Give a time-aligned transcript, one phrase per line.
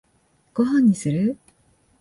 [0.55, 1.37] ご飯にする？